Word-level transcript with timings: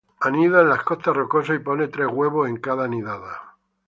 Anida 0.19 0.61
en 0.61 0.69
las 0.69 0.81
costas 0.81 1.15
rocosas 1.15 1.57
y 1.57 1.59
pone 1.59 1.87
tres 1.87 2.07
huevos 2.11 2.49
en 2.49 2.57
cada 2.57 2.87
nidada. 2.87 3.55